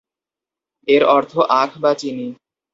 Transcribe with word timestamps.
এর 0.87 1.03
অর্থ- 1.07 1.47
আখ 1.53 1.71
বা 1.77 1.91
চিনি। 1.93 2.27